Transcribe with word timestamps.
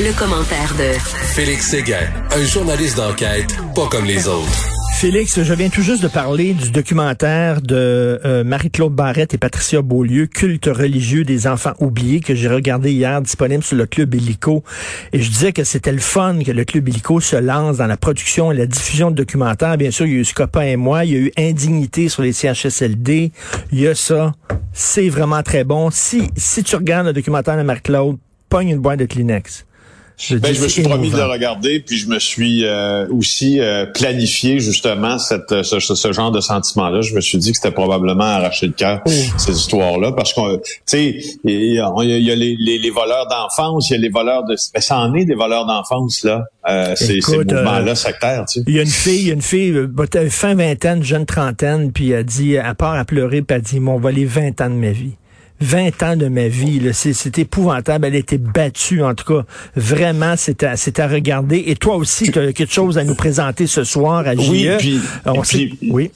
Le, 0.00 0.16
commentaire 0.16 0.74
de 0.78 0.96
Félix 1.34 1.70
Séguin, 1.70 2.06
un 2.30 2.44
journaliste 2.44 2.96
d'enquête 2.96 3.56
pas 3.74 3.88
comme 3.88 4.04
les 4.04 4.28
autres. 4.28 4.68
Félix, 4.94 5.42
je 5.42 5.54
viens 5.54 5.68
tout 5.68 5.82
juste 5.82 6.02
de 6.02 6.08
parler 6.08 6.54
du 6.54 6.70
documentaire 6.70 7.60
de 7.60 8.20
euh, 8.24 8.44
Marie-Claude 8.44 8.92
Barrette 8.92 9.34
et 9.34 9.38
Patricia 9.38 9.82
Beaulieu, 9.82 10.26
Culte 10.26 10.66
religieux 10.66 11.24
des 11.24 11.48
enfants 11.48 11.72
oubliés, 11.80 12.20
que 12.20 12.34
j'ai 12.34 12.48
regardé 12.48 12.92
hier, 12.92 13.20
disponible 13.20 13.64
sur 13.64 13.76
le 13.76 13.86
Club 13.86 14.14
Illico. 14.14 14.62
Et 15.12 15.20
je 15.20 15.30
disais 15.30 15.52
que 15.52 15.64
c'était 15.64 15.92
le 15.92 15.98
fun 15.98 16.38
que 16.44 16.52
le 16.52 16.64
Club 16.64 16.88
Illico 16.88 17.20
se 17.20 17.36
lance 17.36 17.78
dans 17.78 17.86
la 17.86 17.96
production 17.96 18.52
et 18.52 18.56
la 18.56 18.66
diffusion 18.66 19.10
de 19.10 19.16
documentaires. 19.16 19.76
Bien 19.76 19.90
sûr, 19.90 20.06
il 20.06 20.12
y 20.12 20.16
a 20.16 20.20
eu 20.20 20.24
Scopa 20.24 20.64
et 20.64 20.76
moi, 20.76 21.04
il 21.04 21.12
y 21.12 21.16
a 21.16 21.18
eu 21.18 21.32
Indignité 21.36 22.08
sur 22.08 22.22
les 22.22 22.32
CHSLD, 22.32 23.32
il 23.72 23.80
y 23.80 23.88
a 23.88 23.94
ça. 23.94 24.32
C'est 24.72 25.08
vraiment 25.08 25.42
très 25.42 25.64
bon. 25.64 25.90
Si, 25.90 26.30
si 26.36 26.62
tu 26.62 26.76
regardes 26.76 27.08
le 27.08 27.12
documentaire 27.12 27.56
de 27.56 27.62
Marie-Claude, 27.62 28.16
pogne 28.48 28.70
une 28.70 28.78
boîte 28.78 29.00
de 29.00 29.04
Kleenex. 29.04 29.66
Je, 30.18 30.36
ben, 30.36 30.52
je 30.52 30.60
me 30.60 30.66
suis 30.66 30.82
promis 30.82 31.10
de 31.10 31.16
le 31.16 31.26
regarder, 31.26 31.78
puis 31.78 31.96
je 31.96 32.08
me 32.08 32.18
suis 32.18 32.64
euh, 32.64 33.06
aussi 33.08 33.60
euh, 33.60 33.86
planifié 33.86 34.58
justement 34.58 35.16
cette, 35.16 35.52
euh, 35.52 35.62
ce, 35.62 35.78
ce, 35.78 36.12
genre 36.12 36.32
de 36.32 36.40
sentiment-là. 36.40 37.02
Je 37.02 37.14
me 37.14 37.20
suis 37.20 37.38
dit 37.38 37.52
que 37.52 37.56
c'était 37.56 37.70
probablement 37.70 38.24
arracher 38.24 38.66
le 38.66 38.72
cœur, 38.72 39.00
oh. 39.06 39.10
ces 39.36 39.52
histoires-là, 39.52 40.10
parce 40.10 40.32
que, 40.32 40.56
tu 40.56 40.62
sais, 40.86 41.20
il 41.44 41.74
y, 41.74 41.78
a, 41.78 42.34
les, 42.34 42.56
les, 42.56 42.90
voleurs 42.90 43.28
d'enfance, 43.28 43.90
il 43.90 43.92
y 43.92 43.96
a 43.96 44.00
les 44.00 44.08
voleurs 44.08 44.44
de... 44.44 44.56
Ben, 44.74 44.80
ça 44.80 44.98
en 44.98 45.14
est 45.14 45.24
des 45.24 45.36
voleurs 45.36 45.66
d'enfance, 45.66 46.24
là, 46.24 46.46
euh, 46.68 46.96
ces, 46.96 47.20
ces 47.20 47.38
mouvements-là 47.38 47.94
sectaires, 47.94 48.44
tu 48.46 48.58
sais. 48.58 48.64
Il 48.66 48.74
y 48.74 48.80
a 48.80 48.82
une 48.82 48.88
fille, 48.88 49.20
il 49.20 49.28
y 49.28 49.30
a 49.30 49.34
une 49.34 49.42
fille, 49.42 49.72
fin 50.30 50.56
vingtaine, 50.56 51.04
jeune 51.04 51.26
trentaine, 51.26 51.92
puis 51.92 52.10
elle 52.10 52.24
dit, 52.24 52.58
à 52.58 52.74
part 52.74 52.94
à 52.94 53.04
pleurer, 53.04 53.42
puis 53.42 53.54
elle 53.54 53.62
dit, 53.62 53.78
m'ont 53.78 54.00
volé 54.00 54.24
20 54.24 54.60
ans 54.62 54.70
de 54.70 54.74
ma 54.74 54.90
vie. 54.90 55.12
20 55.60 56.02
ans 56.02 56.16
de 56.16 56.28
ma 56.28 56.48
vie. 56.48 56.80
C'est 56.92 57.38
épouvantable. 57.38 58.06
Elle 58.06 58.14
a 58.14 58.18
été 58.18 58.38
battue, 58.38 59.02
en 59.02 59.14
tout 59.14 59.24
cas. 59.24 59.44
Vraiment, 59.76 60.34
c'est 60.36 60.62
à, 60.62 60.72
à 60.72 61.08
regarder. 61.08 61.64
Et 61.66 61.76
toi 61.76 61.96
aussi, 61.96 62.30
tu 62.30 62.38
as 62.38 62.52
quelque 62.52 62.72
chose 62.72 62.98
à 62.98 63.04
nous 63.04 63.14
présenter 63.14 63.66
ce 63.66 63.84
soir 63.84 64.26
à 64.26 64.34
JE. 64.34 64.50
Oui, 64.50 64.68
puis, 64.78 65.78
oui. 65.90 66.10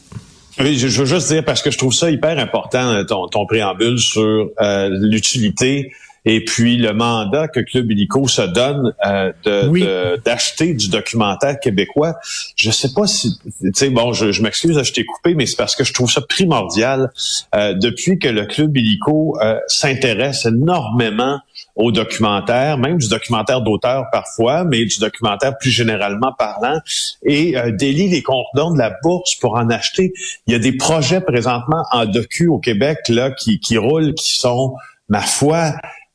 Oui, 0.61 0.77
je, 0.77 0.87
veux 0.87 1.07
juste 1.07 1.29
dire, 1.33 1.45
parce 1.45 1.63
que 1.63 1.71
je 1.71 1.79
trouve 1.79 1.95
ça 1.95 2.11
hyper 2.11 2.39
important, 2.39 3.05
ton, 3.07 3.27
ton 3.27 3.47
préambule 3.47 3.99
sur 3.99 4.51
euh, 4.61 4.91
l'utilité 4.91 5.91
et 6.25 6.45
puis 6.45 6.77
le 6.77 6.93
mandat 6.93 7.49
que 7.49 7.61
Club 7.61 7.91
Illico 7.91 8.29
se 8.29 8.43
donne 8.43 8.95
euh, 9.05 9.33
de, 9.45 10.17
d'acheter 10.25 10.75
du 10.75 10.89
documentaire 10.89 11.59
québécois. 11.59 12.15
Je 12.57 12.71
sais 12.71 12.93
pas 12.95 13.07
si, 13.07 13.39
tu 13.45 13.71
sais, 13.75 13.91
bon, 13.91 14.13
je, 14.13 14.33
je 14.33 14.43
m'excuse, 14.43 14.81
je 14.83 14.93
t'ai 14.93 15.05
coupé, 15.05 15.35
mais 15.35 15.47
c'est 15.47 15.57
parce 15.57 15.75
que 15.75 15.85
je 15.85 15.93
trouve 15.93 16.11
ça 16.11 16.21
primordial 16.21 17.11
euh, 17.55 17.75
depuis 17.75 18.19
que 18.19 18.29
le 18.29 18.47
Club 18.47 18.77
Illico 18.77 19.37
euh, 19.41 19.59
s'intéresse 19.67 20.47
énormément 20.47 21.41
au 21.75 21.91
documentaire, 21.91 22.79
même 22.79 22.99
du 22.99 23.09
documentaire 23.09 23.63
d'auteur 23.63 24.05
parfois, 24.13 24.65
mais 24.65 24.85
du 24.85 24.99
documentaire 24.99 25.57
plus 25.59 25.71
généralement 25.71 26.33
parlant, 26.39 26.79
et 27.25 27.57
euh, 27.57 27.71
délie 27.73 28.09
les 28.09 28.23
contenants 28.23 28.73
de 28.73 28.79
la 28.79 28.93
bourse 29.03 29.35
pour 29.37 29.55
en 29.55 29.71
acheter. 29.71 30.13
Il 30.47 30.53
y 30.53 30.57
a 30.57 30.59
des 30.59 30.73
projets 30.73 31.21
présentement 31.21 31.85
en 31.91 32.05
docu 32.05 32.47
au 32.49 32.59
Québec 32.59 32.99
là 33.09 33.31
qui, 33.31 33.59
qui 33.59 33.79
roulent, 33.79 34.15
qui 34.15 34.35
sont, 34.35 34.75
ma 35.09 35.23
foi, 35.23 35.73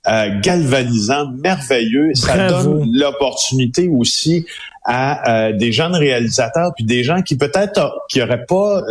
euh, 0.08 0.40
galvanisant, 0.42 1.32
merveilleux. 1.32 2.12
Ça 2.14 2.48
donne 2.48 2.90
l'opportunité 2.94 3.90
aussi 3.90 4.46
à 4.90 5.50
euh, 5.50 5.52
des 5.52 5.74
jeunes 5.74 5.96
réalisateurs 5.96 6.72
puis 6.74 6.86
des 6.86 7.04
gens 7.04 7.22
qui 7.22 7.36
peut-être 7.36 7.78
euh, 7.78 7.90
qui 8.10 8.22
auraient 8.22 8.46
pas 8.46 8.82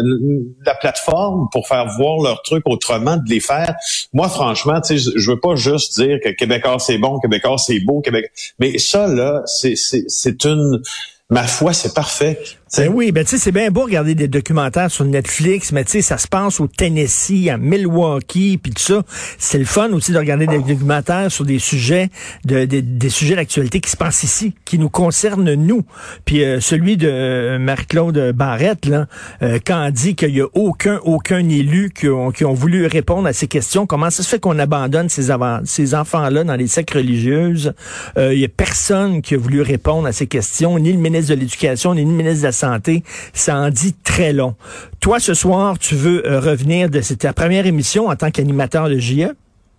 la 0.67 0.75
plateforme 0.75 1.49
pour 1.51 1.67
faire 1.67 1.87
voir 1.97 2.23
leur 2.23 2.43
truc 2.43 2.63
autrement 2.67 3.17
de 3.17 3.29
les 3.31 3.41
faire. 3.41 3.75
Moi 4.13 4.29
franchement, 4.29 4.79
tu 4.83 4.99
sais 4.99 5.13
je 5.17 5.31
veux 5.31 5.41
pas 5.41 5.57
juste 5.57 5.99
dire 5.99 6.19
que 6.23 6.29
Québécois 6.29 6.77
c'est 6.79 6.99
bon, 6.99 7.19
Québécois 7.19 7.57
c'est 7.57 7.81
beau, 7.81 8.03
Québec 8.03 8.31
mais 8.59 8.77
ça 8.77 9.07
là 9.07 9.41
c'est 9.47 9.75
c'est 9.75 10.05
c'est 10.09 10.45
une 10.45 10.83
ma 11.31 11.45
foi, 11.45 11.73
c'est 11.73 11.95
parfait. 11.95 12.39
Ben 12.75 12.91
oui, 12.93 13.13
ben 13.13 13.23
tu 13.23 13.31
sais, 13.31 13.39
c'est 13.39 13.53
bien 13.53 13.71
beau 13.71 13.85
regarder 13.85 14.17
des 14.17 14.27
documentaires 14.27 14.91
sur 14.91 15.05
Netflix, 15.05 15.71
mais 15.71 15.85
tu 15.85 15.93
sais, 15.93 16.03
ça 16.03 16.19
se 16.19 16.27
passe 16.27 16.59
au 16.59 16.67
Tennessee, 16.67 17.49
à 17.49 17.59
Milwaukee, 17.59 18.59
puis 18.61 18.73
tout 18.73 18.83
ça. 18.83 19.05
C'est 19.39 19.59
le 19.59 19.65
fun 19.65 19.93
aussi 19.93 20.11
de 20.11 20.19
regarder 20.19 20.49
des 20.49 20.59
documentaires 20.59 21.31
sur 21.31 21.45
des 21.45 21.61
sujets, 21.61 22.11
de, 22.45 22.65
des 22.65 23.09
sujets 23.09 23.37
d'actualité 23.37 23.81
qui 23.81 23.89
se 23.89 23.97
passent 23.97 24.25
ici, 24.25 24.53
qui 24.65 24.81
nous 24.81 24.91
concernent 24.91 25.55
nous. 25.55 25.85
Puis 26.25 26.43
euh, 26.43 26.59
celui 26.59 26.97
de 26.97 27.09
euh, 27.09 27.59
Marie-Claude 27.61 28.33
Barrette, 28.35 28.87
là, 28.87 29.07
euh, 29.43 29.61
quand 29.65 29.85
elle 29.85 29.93
dit 29.93 30.17
qu'il 30.17 30.35
y 30.37 30.41
a 30.41 30.49
aucun, 30.55 30.99
aucun 31.05 31.49
élu 31.49 31.93
qui 31.95 32.09
ont, 32.09 32.33
qui 32.33 32.45
ont 32.45 32.55
voulu 32.55 32.87
répondre 32.87 33.29
à 33.29 33.33
ces 33.33 33.47
questions, 33.47 33.87
comment 33.87 34.11
ça 34.11 34.25
se 34.25 34.29
fait 34.29 34.41
qu'on 34.41 34.59
abandonne 34.59 35.09
ces, 35.09 35.29
ces 35.65 35.95
enfants-là 35.95 36.43
dans 36.43 36.57
les 36.57 36.67
sectes 36.67 36.95
religieuses? 36.95 37.75
Il 38.17 38.39
y 38.39 38.45
a 38.45 38.49
personne 38.49 39.23
qui 39.23 39.35
a 39.37 39.39
voulu 39.39 39.63
répondre 39.63 40.09
à 40.09 40.13
ces 40.13 40.27
questions, 40.27 40.81
ni 40.81 40.93
le 40.93 40.99
ministre 40.99 41.33
de 41.33 41.39
l'Éducation, 41.39 41.95
ni 41.95 42.05
le 42.05 42.11
ministre 42.11 42.41
de 42.41 42.47
la 42.47 42.56
santé, 42.57 43.03
ça 43.33 43.57
en 43.57 43.71
dit 43.71 43.95
très 44.03 44.33
long. 44.33 44.57
Toi, 45.01 45.21
ce 45.21 45.35
soir, 45.35 45.79
tu 45.79 45.95
veux 45.95 46.27
euh, 46.27 46.41
revenir 46.41 46.91
de 46.91 47.01
ta 47.01 47.33
première 47.33 47.67
émission 47.67 48.09
en 48.09 48.17
tant 48.17 48.31
qu'animateur 48.31 48.89
de 48.89 48.99
JE? 48.99 49.29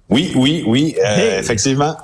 Oui, 0.09 0.31
oui, 0.35 0.63
oui, 0.65 0.95
euh, 1.05 1.39
effectivement. 1.39 1.97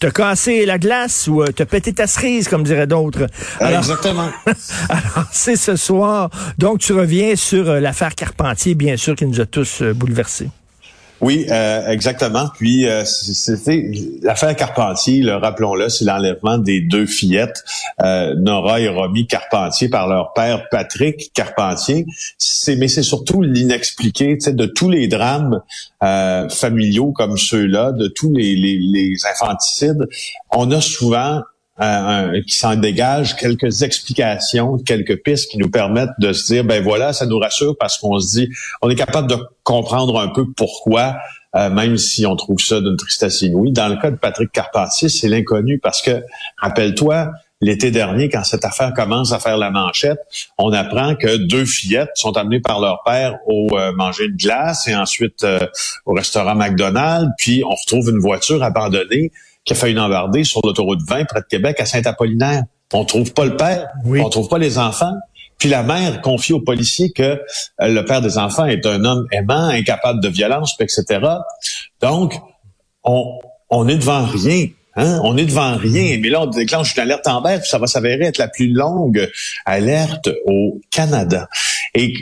T'as 0.00 0.10
cassé 0.10 0.64
la 0.64 0.78
glace 0.78 1.28
ou 1.28 1.42
euh, 1.42 1.48
t'as 1.54 1.66
pété 1.66 1.92
ta 1.92 2.06
cerise, 2.06 2.48
comme 2.48 2.62
diraient 2.62 2.86
d'autres. 2.86 3.26
Exactement. 3.60 4.30
alors, 4.88 5.28
c'est 5.32 5.56
ce 5.56 5.76
soir. 5.76 6.30
Donc, 6.56 6.78
tu 6.78 6.94
reviens 6.94 7.36
sur 7.36 7.64
l'affaire 7.64 8.14
Carpentier, 8.14 8.74
bien 8.74 8.96
sûr, 8.96 9.14
qui 9.14 9.26
nous 9.26 9.40
a 9.40 9.46
tous 9.46 9.82
bouleversés. 9.82 10.48
Oui, 11.22 11.46
euh, 11.50 11.88
exactement. 11.88 12.48
Puis 12.52 12.88
euh, 12.88 13.04
c'était 13.04 13.92
l'affaire 14.22 14.56
Carpentier, 14.56 15.24
rappelons-le, 15.30 15.88
c'est 15.88 16.04
l'enlèvement 16.04 16.58
des 16.58 16.80
deux 16.80 17.06
fillettes, 17.06 17.62
euh, 18.02 18.34
Nora 18.34 18.80
et 18.80 18.88
Romy 18.88 19.28
Carpentier, 19.28 19.88
par 19.88 20.08
leur 20.08 20.32
père 20.32 20.68
Patrick 20.68 21.32
Carpentier. 21.32 22.06
C'est, 22.38 22.74
mais 22.74 22.88
c'est 22.88 23.04
surtout 23.04 23.40
l'inexpliqué, 23.40 24.36
de 24.36 24.66
tous 24.66 24.90
les 24.90 25.06
drames 25.06 25.62
familiaux 26.50 27.12
comme 27.12 27.38
ceux-là, 27.38 27.92
de 27.92 28.08
tous 28.08 28.32
les, 28.32 28.56
les, 28.56 28.78
les 28.80 29.16
infanticides. 29.26 30.08
On 30.50 30.72
a 30.72 30.80
souvent 30.80 31.42
qui 31.78 32.56
s'en 32.56 32.76
dégage 32.76 33.36
quelques 33.36 33.82
explications, 33.82 34.78
quelques 34.78 35.22
pistes 35.22 35.50
qui 35.50 35.58
nous 35.58 35.70
permettent 35.70 36.10
de 36.18 36.32
se 36.32 36.52
dire, 36.52 36.64
ben 36.64 36.82
voilà, 36.82 37.12
ça 37.12 37.26
nous 37.26 37.38
rassure 37.38 37.76
parce 37.78 37.98
qu'on 37.98 38.18
se 38.20 38.38
dit, 38.38 38.48
on 38.82 38.90
est 38.90 38.94
capable 38.94 39.28
de 39.28 39.36
comprendre 39.62 40.20
un 40.20 40.28
peu 40.28 40.44
pourquoi, 40.56 41.16
euh, 41.54 41.70
même 41.70 41.96
si 41.96 42.26
on 42.26 42.36
trouve 42.36 42.58
ça 42.58 42.80
d'une 42.80 42.96
tristesse 42.96 43.42
inouïe. 43.42 43.72
Dans 43.72 43.88
le 43.88 43.96
cas 43.96 44.10
de 44.10 44.16
Patrick 44.16 44.50
Carpentier, 44.52 45.08
c'est 45.08 45.28
l'inconnu 45.28 45.78
parce 45.78 46.02
que, 46.02 46.22
rappelle-toi, 46.58 47.30
l'été 47.60 47.90
dernier, 47.90 48.28
quand 48.28 48.44
cette 48.44 48.64
affaire 48.64 48.92
commence 48.92 49.32
à 49.32 49.38
faire 49.38 49.56
la 49.56 49.70
manchette, 49.70 50.18
on 50.58 50.72
apprend 50.72 51.14
que 51.14 51.36
deux 51.36 51.64
fillettes 51.64 52.10
sont 52.14 52.36
amenées 52.36 52.60
par 52.60 52.80
leur 52.80 53.02
père 53.04 53.38
au 53.46 53.68
euh, 53.72 53.92
manger 53.92 54.24
une 54.24 54.36
glace 54.36 54.88
et 54.88 54.94
ensuite 54.94 55.44
euh, 55.44 55.60
au 56.06 56.12
restaurant 56.12 56.54
McDonald's, 56.54 57.30
puis 57.38 57.62
on 57.64 57.74
retrouve 57.74 58.10
une 58.10 58.18
voiture 58.18 58.62
abandonnée 58.62 59.30
qui 59.64 59.72
a 59.72 59.76
fait 59.76 59.90
une 59.90 59.98
embardée 59.98 60.44
sur 60.44 60.60
l'autoroute 60.64 61.00
20 61.06 61.24
près 61.26 61.40
de 61.40 61.46
Québec 61.46 61.80
à 61.80 61.86
Saint-Apollinaire. 61.86 62.64
On 62.92 63.04
trouve 63.04 63.32
pas 63.32 63.44
le 63.44 63.56
père, 63.56 63.88
on 64.04 64.28
trouve 64.28 64.48
pas 64.48 64.58
les 64.58 64.78
enfants. 64.78 65.14
Puis 65.58 65.68
la 65.68 65.82
mère 65.84 66.20
confie 66.22 66.52
aux 66.52 66.60
policiers 66.60 67.12
que 67.12 67.22
euh, 67.22 67.38
le 67.80 68.04
père 68.04 68.20
des 68.20 68.36
enfants 68.36 68.66
est 68.66 68.84
un 68.84 69.04
homme 69.04 69.26
aimant, 69.30 69.68
incapable 69.68 70.20
de 70.20 70.28
violence, 70.28 70.74
etc. 70.80 71.20
Donc, 72.00 72.34
on, 73.04 73.38
on 73.70 73.86
est 73.86 73.96
devant 73.96 74.26
rien. 74.26 74.66
Hein? 74.96 75.20
On 75.22 75.36
est 75.36 75.46
devant 75.46 75.76
rien, 75.76 76.18
mais 76.20 76.28
là, 76.28 76.42
on 76.42 76.46
déclenche 76.46 76.96
une 76.96 77.02
alerte 77.02 77.26
en 77.26 77.42
puis 77.42 77.60
ça 77.62 77.78
va 77.78 77.86
s'avérer 77.86 78.24
être 78.24 78.38
la 78.38 78.48
plus 78.48 78.68
longue 78.72 79.30
alerte 79.64 80.30
au 80.46 80.80
Canada. 80.90 81.48
Et 81.94 82.12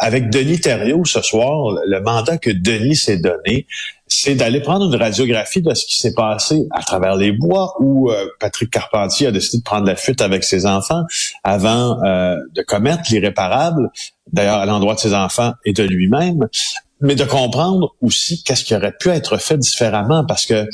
avec 0.00 0.30
Denis 0.30 0.60
Thériault 0.60 1.04
ce 1.04 1.20
soir, 1.20 1.76
le 1.86 2.00
mandat 2.00 2.38
que 2.38 2.50
Denis 2.50 2.96
s'est 2.96 3.18
donné, 3.18 3.66
c'est 4.08 4.34
d'aller 4.36 4.60
prendre 4.60 4.86
une 4.86 4.94
radiographie 4.94 5.62
de 5.62 5.74
ce 5.74 5.84
qui 5.84 5.96
s'est 5.96 6.14
passé 6.14 6.66
à 6.70 6.82
travers 6.82 7.16
les 7.16 7.32
bois 7.32 7.74
où 7.80 8.10
euh, 8.10 8.26
Patrick 8.38 8.70
Carpentier 8.70 9.26
a 9.26 9.32
décidé 9.32 9.58
de 9.58 9.64
prendre 9.64 9.86
la 9.86 9.96
fuite 9.96 10.20
avec 10.20 10.44
ses 10.44 10.64
enfants 10.64 11.02
avant 11.42 12.02
euh, 12.04 12.36
de 12.54 12.62
commettre 12.62 13.02
l'irréparable, 13.10 13.90
d'ailleurs 14.32 14.58
à 14.58 14.66
l'endroit 14.66 14.94
de 14.94 15.00
ses 15.00 15.14
enfants 15.14 15.52
et 15.64 15.72
de 15.72 15.82
lui-même, 15.82 16.46
mais 17.00 17.16
de 17.16 17.24
comprendre 17.24 17.94
aussi 18.00 18.42
qu'est-ce 18.44 18.64
qui 18.64 18.74
aurait 18.74 18.94
pu 18.98 19.08
être 19.08 19.38
fait 19.38 19.58
différemment 19.58 20.24
parce 20.24 20.46
que 20.46 20.66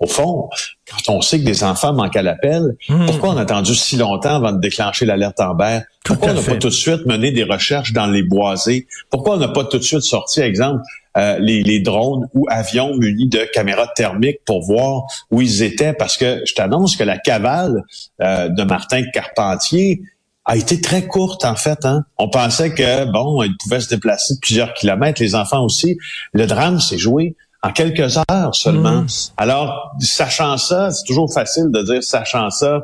au 0.00 0.06
fond, 0.06 0.48
quand 0.88 1.12
on 1.12 1.20
sait 1.20 1.40
que 1.40 1.44
des 1.44 1.64
enfants 1.64 1.92
manquent 1.92 2.16
à 2.16 2.22
l'appel, 2.22 2.76
hmm. 2.88 3.06
pourquoi 3.06 3.30
on 3.30 3.36
a 3.36 3.42
attendu 3.42 3.74
si 3.74 3.96
longtemps 3.96 4.36
avant 4.36 4.52
de 4.52 4.60
déclencher 4.60 5.06
l'alerte 5.06 5.40
Amber? 5.40 5.80
Pourquoi 6.04 6.30
on 6.30 6.34
n'a 6.34 6.42
pas 6.42 6.54
tout 6.54 6.68
de 6.68 6.72
suite 6.72 7.04
mené 7.06 7.32
des 7.32 7.42
recherches 7.42 7.92
dans 7.92 8.06
les 8.06 8.22
boisés? 8.22 8.86
Pourquoi 9.10 9.34
on 9.34 9.38
n'a 9.38 9.48
pas 9.48 9.64
tout 9.64 9.78
de 9.78 9.82
suite 9.82 10.02
sorti, 10.02 10.40
exemple, 10.40 10.82
euh, 11.18 11.38
les, 11.38 11.80
drones 11.80 12.28
ou 12.34 12.46
avions 12.48 12.94
munis 12.96 13.28
de 13.28 13.44
caméras 13.52 13.88
thermiques 13.96 14.40
pour 14.46 14.64
voir 14.64 15.02
où 15.30 15.40
ils 15.40 15.62
étaient? 15.62 15.92
Parce 15.92 16.16
que 16.16 16.42
je 16.44 16.54
t'annonce 16.54 16.96
que 16.96 17.04
la 17.04 17.18
cavale 17.18 17.82
euh, 18.20 18.48
de 18.48 18.62
Martin 18.62 19.02
Carpentier 19.12 20.00
a 20.44 20.56
été 20.56 20.80
très 20.80 21.06
courte 21.06 21.44
en 21.44 21.56
fait. 21.56 21.84
Hein? 21.84 22.04
On 22.16 22.28
pensait 22.28 22.72
que 22.72 23.04
bon, 23.12 23.42
il 23.42 23.54
pouvait 23.58 23.80
se 23.80 23.88
déplacer 23.88 24.34
de 24.34 24.40
plusieurs 24.40 24.72
kilomètres, 24.74 25.20
les 25.20 25.34
enfants 25.34 25.64
aussi. 25.64 25.98
Le 26.32 26.46
drame 26.46 26.80
s'est 26.80 26.98
joué 26.98 27.36
en 27.62 27.72
quelques 27.72 28.18
heures 28.30 28.54
seulement. 28.54 29.02
Mm. 29.02 29.06
Alors, 29.36 29.92
sachant 30.00 30.56
ça, 30.56 30.90
c'est 30.90 31.04
toujours 31.04 31.32
facile 31.32 31.66
de 31.70 31.82
dire 31.82 32.02
sachant 32.02 32.50
ça, 32.50 32.82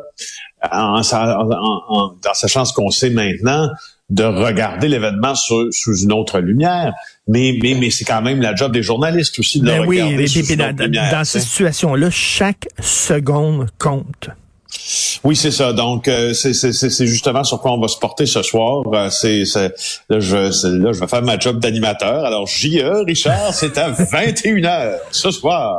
en, 0.72 1.02
sachant 1.02 2.64
ce 2.64 2.72
qu'on 2.72 2.90
sait 2.90 3.10
maintenant, 3.10 3.68
de 4.14 4.24
regarder 4.24 4.88
l'événement 4.88 5.34
sous, 5.34 5.70
une 6.02 6.12
autre 6.12 6.38
lumière. 6.38 6.94
Mais, 7.26 7.58
mais, 7.62 7.74
mais 7.74 7.90
c'est 7.90 8.04
quand 8.04 8.22
même 8.22 8.40
la 8.40 8.54
job 8.54 8.72
des 8.72 8.82
journalistes 8.82 9.38
aussi 9.38 9.60
de 9.60 9.66
le 9.66 9.72
Ben 9.72 9.86
oui, 9.86 9.96
regarder 10.00 10.16
mais- 10.22 10.26
sous 10.26 10.38
mais 10.40 10.54
une 10.54 10.56
dans, 10.60 10.68
autre 10.70 10.82
lumière, 10.84 11.10
dans 11.10 11.18
tu 11.20 11.24
ces 11.26 11.40
sais. 11.40 11.46
situations-là, 11.46 12.10
chaque 12.10 12.68
seconde 12.80 13.66
compte. 13.78 14.28
Oui, 15.22 15.36
c'est 15.36 15.50
ça. 15.52 15.72
Donc, 15.72 16.08
euh, 16.08 16.34
c'est 16.34 16.52
c'est- 16.52 16.72
c'est- 16.72 16.90
c'est 16.90 17.06
justement 17.06 17.44
sur 17.44 17.60
quoi 17.60 17.72
on 17.72 17.80
va 17.80 17.88
se 17.88 17.98
porter 17.98 18.26
ce 18.26 18.42
soir. 18.42 18.82
Euh, 18.92 19.08
c'est 19.08 19.44
là, 20.08 20.18
je, 20.20 20.36
là, 20.36 20.92
je 20.92 21.00
vais 21.00 21.06
faire 21.06 21.22
ma 21.22 21.38
job 21.38 21.60
d'animateur. 21.60 22.24
Alors, 22.24 22.46
JE, 22.46 23.04
Richard, 23.06 23.54
c'est 23.54 23.78
à 23.78 23.90
21h 24.12 24.98
ce 25.12 25.30
soir. 25.30 25.76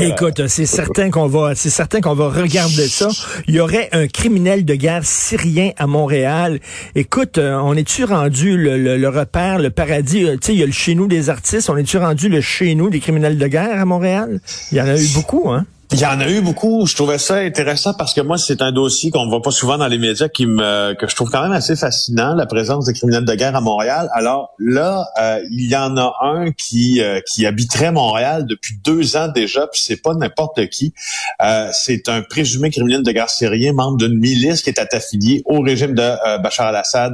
Écoute, 0.00 0.46
c'est 0.48 0.64
certain 0.64 1.10
qu'on 1.10 1.26
va, 1.26 1.54
c'est 1.54 1.68
certain 1.70 2.00
qu'on 2.00 2.14
va 2.14 2.28
regarder 2.30 2.88
ça. 2.88 3.08
Il 3.46 3.54
y 3.54 3.60
aurait 3.60 3.90
un 3.92 4.08
criminel 4.08 4.64
de 4.64 4.74
guerre 4.74 5.04
syrien 5.04 5.72
à 5.76 5.86
Montréal. 5.86 6.60
Écoute, 6.94 7.36
euh, 7.36 7.58
on 7.62 7.74
est-tu 7.74 8.04
rendu 8.04 8.56
le, 8.56 8.78
le- 8.78 8.96
le 8.96 9.08
repère, 9.08 9.58
le 9.58 9.68
paradis? 9.70 10.24
Euh, 10.24 10.36
Tu 10.36 10.46
sais, 10.46 10.54
il 10.54 10.60
y 10.60 10.62
a 10.62 10.66
le 10.66 10.72
chez 10.72 10.94
nous 10.94 11.06
des 11.08 11.28
artistes. 11.28 11.68
On 11.68 11.76
est-tu 11.76 11.98
rendu 11.98 12.28
le 12.30 12.40
chez 12.40 12.74
nous 12.74 12.88
des 12.88 13.00
criminels 13.00 13.36
de 13.36 13.46
guerre 13.46 13.78
à 13.78 13.84
Montréal? 13.84 14.40
Il 14.72 14.78
y 14.78 14.80
en 14.80 14.86
a 14.86 14.96
eu 14.98 15.08
beaucoup, 15.14 15.50
hein? 15.50 15.66
Il 15.92 16.00
y 16.00 16.04
en 16.06 16.20
a 16.20 16.28
eu 16.28 16.40
beaucoup. 16.40 16.84
Je 16.84 16.96
trouvais 16.96 17.16
ça 17.16 17.36
intéressant 17.36 17.94
parce 17.94 18.12
que 18.12 18.20
moi, 18.20 18.38
c'est 18.38 18.60
un 18.60 18.72
dossier 18.72 19.10
qu'on 19.10 19.24
ne 19.24 19.30
voit 19.30 19.40
pas 19.40 19.52
souvent 19.52 19.78
dans 19.78 19.86
les 19.86 19.98
médias 19.98 20.28
qui 20.28 20.44
me 20.44 20.94
que 20.94 21.08
je 21.08 21.14
trouve 21.14 21.30
quand 21.30 21.42
même 21.42 21.52
assez 21.52 21.76
fascinant, 21.76 22.34
la 22.34 22.46
présence 22.46 22.86
des 22.86 22.92
criminels 22.92 23.24
de 23.24 23.34
guerre 23.34 23.54
à 23.54 23.60
Montréal. 23.60 24.08
Alors 24.12 24.50
là, 24.58 25.08
euh, 25.20 25.40
il 25.50 25.70
y 25.70 25.76
en 25.76 25.96
a 25.96 26.12
un 26.22 26.50
qui 26.52 27.00
euh, 27.00 27.20
qui 27.20 27.46
habiterait 27.46 27.92
Montréal 27.92 28.46
depuis 28.46 28.78
deux 28.84 29.16
ans 29.16 29.28
déjà, 29.28 29.68
puis 29.68 29.80
c'est 29.80 30.02
pas 30.02 30.12
n'importe 30.14 30.68
qui. 30.68 30.92
Euh, 31.40 31.70
c'est 31.72 32.08
un 32.08 32.22
présumé 32.22 32.70
criminel 32.70 33.02
de 33.04 33.12
guerre 33.12 33.30
syrien, 33.30 33.72
membre 33.72 33.98
d'une 33.98 34.18
milice 34.18 34.62
qui 34.62 34.70
est 34.70 34.94
affiliée 34.94 35.42
au 35.44 35.60
régime 35.60 35.94
de 35.94 36.02
euh, 36.02 36.38
Bachar 36.38 36.66
al-Assad 36.66 37.12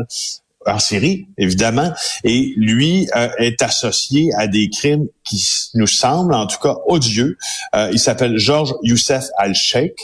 en 0.67 0.79
Syrie, 0.79 1.27
évidemment, 1.39 1.93
et 2.25 2.53
lui 2.57 3.09
euh, 3.17 3.29
est 3.39 3.63
associé 3.63 4.31
à 4.37 4.47
des 4.47 4.69
crimes 4.71 5.07
qui 5.25 5.45
nous 5.75 5.87
semblent, 5.87 6.35
en 6.35 6.47
tout 6.47 6.59
cas, 6.59 6.77
odieux. 6.87 7.37
Euh, 7.75 7.91
il 7.93 7.99
s'appelle 7.99 8.39
Georges 8.39 8.75
Youssef 8.83 9.25
Al-Sheikh, 9.39 9.95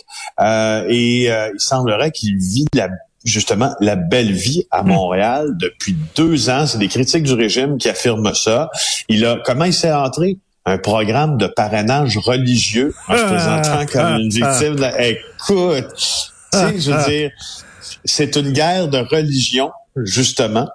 euh, 0.41 0.85
et 0.89 1.31
euh, 1.31 1.51
il 1.55 1.61
semblerait 1.61 2.11
qu'il 2.11 2.37
vit 2.39 2.67
la 2.75 2.89
justement 3.25 3.75
la 3.81 3.97
belle 3.97 4.33
vie 4.33 4.65
à 4.71 4.83
Montréal 4.83 5.49
depuis 5.59 5.95
deux 6.17 6.49
ans. 6.51 6.67
C'est 6.67 6.79
des 6.79 6.89
critiques 6.89 7.25
du 7.25 7.35
régime 7.35 7.77
qui 7.77 7.89
affirment 7.89 8.33
ça. 8.35 8.71
Il 9.09 9.27
a 9.27 9.39
comment 9.45 9.65
il 9.65 9.75
s'est 9.75 9.93
entré 9.93 10.39
un 10.65 10.79
programme 10.79 11.37
de 11.37 11.47
parrainage 11.47 12.17
religieux 12.19 12.95
en 13.09 13.17
se 13.17 13.23
Ah, 13.23 13.27
présentant 13.27 13.87
comme 13.93 14.13
ah, 14.15 14.19
une 14.19 14.31
victime. 14.31 14.77
de 14.77 14.81
la- 14.81 15.09
Écoute, 15.09 15.95
tu 15.97 16.59
sais, 16.59 16.81
je 16.81 16.91
veux 16.91 16.97
ah. 16.99 17.09
dire, 17.09 17.31
c'est 18.05 18.37
une 18.37 18.53
guerre 18.53 18.89
de 18.89 18.99
religion, 18.99 19.71
justement. 20.05 20.69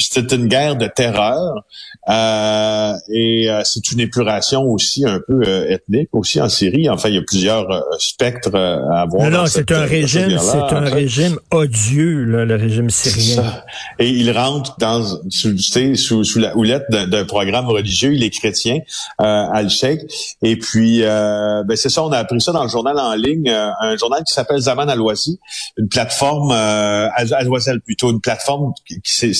C'est 0.00 0.32
une 0.32 0.46
guerre 0.46 0.76
de 0.76 0.86
terreur. 0.86 1.64
Euh, 2.08 2.92
et 3.12 3.50
euh, 3.50 3.62
c'est 3.64 3.90
une 3.90 4.00
épuration 4.00 4.62
aussi 4.62 5.04
un 5.04 5.20
peu 5.26 5.42
euh, 5.46 5.68
ethnique 5.68 6.08
aussi 6.12 6.40
en 6.40 6.48
Syrie. 6.48 6.88
Enfin, 6.88 7.08
il 7.08 7.16
y 7.16 7.18
a 7.18 7.22
plusieurs 7.22 7.70
euh, 7.70 7.80
spectres 7.98 8.54
euh, 8.54 8.78
à 8.94 9.04
voir. 9.06 9.28
Non, 9.30 9.38
non, 9.40 9.46
c'est 9.46 9.70
un 9.72 9.80
cette 9.80 9.90
régime, 9.90 10.38
c'est 10.38 10.56
un 10.56 10.82
en 10.82 10.86
fait. 10.86 10.94
régime 10.94 11.38
odieux, 11.50 12.24
là, 12.24 12.44
le 12.44 12.54
régime 12.54 12.88
syrien. 12.90 13.42
ça. 13.42 13.64
Et 13.98 14.08
il 14.08 14.30
rentre 14.30 14.76
dans 14.78 15.02
sous, 15.28 15.54
tu 15.54 15.62
sais, 15.62 15.96
sous, 15.96 16.24
sous 16.24 16.38
la 16.38 16.56
houlette 16.56 16.84
d'un 16.90 17.24
programme 17.24 17.66
religieux. 17.66 18.14
Il 18.14 18.22
est 18.22 18.30
chrétien, 18.30 18.78
euh, 19.20 19.24
Al-Sheikh. 19.52 20.00
Et 20.42 20.56
puis, 20.56 21.00
euh, 21.02 21.62
ben 21.64 21.76
c'est 21.76 21.90
ça, 21.90 22.04
on 22.04 22.12
a 22.12 22.18
appris 22.18 22.40
ça 22.40 22.52
dans 22.52 22.62
le 22.62 22.70
journal 22.70 22.98
en 22.98 23.14
ligne, 23.14 23.50
euh, 23.50 23.68
un 23.80 23.96
journal 23.96 24.22
qui 24.26 24.32
s'appelle 24.32 24.60
Zaman 24.60 24.88
Al-Wazi, 24.88 25.38
une 25.76 25.88
plateforme, 25.88 26.52
euh, 26.52 27.08
Al- 27.14 27.34
Al-Wazel 27.34 27.80
plutôt, 27.80 28.10
une 28.12 28.20
plateforme 28.20 28.72
qui, 28.86 28.94
qui 29.02 29.12
c'est- 29.12 29.32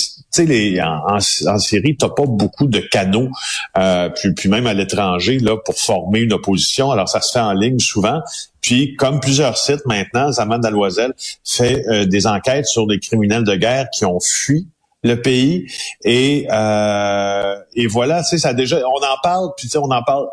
les 0.49 0.81
en, 0.81 1.01
en, 1.07 1.17
en 1.17 1.57
Syrie, 1.59 1.95
t'as 1.95 2.09
pas 2.09 2.25
beaucoup 2.25 2.67
de 2.67 2.79
canaux, 2.79 3.29
euh, 3.77 4.09
puis, 4.09 4.49
même 4.49 4.67
à 4.67 4.73
l'étranger 4.73 5.39
là 5.39 5.55
pour 5.63 5.75
former 5.75 6.19
une 6.19 6.33
opposition. 6.33 6.91
Alors 6.91 7.07
ça 7.07 7.21
se 7.21 7.31
fait 7.31 7.39
en 7.39 7.53
ligne 7.53 7.79
souvent. 7.79 8.19
Puis, 8.61 8.95
comme 8.95 9.19
plusieurs 9.19 9.57
sites 9.57 9.85
maintenant, 9.85 10.31
Zaman 10.31 10.63
Al-Wazel 10.65 11.13
fait 11.45 11.85
euh, 11.87 12.05
des 12.05 12.27
enquêtes 12.27 12.65
sur 12.65 12.87
des 12.87 12.99
criminels 12.99 13.45
de 13.45 13.55
guerre 13.55 13.87
qui 13.93 14.05
ont 14.05 14.19
fui 14.19 14.67
le 15.03 15.21
pays 15.21 15.65
et 16.03 16.45
euh, 16.51 17.55
et 17.73 17.87
voilà, 17.87 18.21
tu 18.21 18.31
sais, 18.31 18.37
ça 18.37 18.53
déjà, 18.53 18.79
on 18.79 19.01
en 19.01 19.17
parle, 19.23 19.49
puis 19.55 19.67
tu 19.67 19.71
sais, 19.71 19.77
on 19.77 19.91
en 19.91 20.03
parle. 20.03 20.27